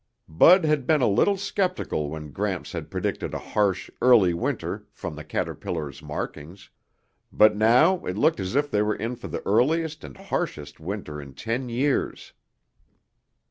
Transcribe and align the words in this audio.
Bud 0.27 0.65
had 0.65 0.87
been 0.87 1.01
a 1.03 1.07
little 1.07 1.37
skeptical 1.37 2.09
when 2.09 2.31
Gramps 2.31 2.71
had 2.71 2.89
predicted 2.89 3.35
a 3.35 3.49
harsh, 3.53 3.87
early 4.01 4.33
winter 4.33 4.87
from 4.91 5.15
the 5.15 5.23
caterpillar's 5.23 6.01
markings, 6.01 6.71
but 7.31 7.55
now 7.55 8.03
it 8.07 8.17
looked 8.17 8.39
as 8.39 8.55
if 8.55 8.71
they 8.71 8.81
were 8.81 8.95
in 8.95 9.15
for 9.15 9.27
the 9.27 9.45
earliest 9.45 10.03
and 10.03 10.17
harshest 10.17 10.79
winter 10.79 11.21
in 11.21 11.35
ten 11.35 11.69
years. 11.69 12.33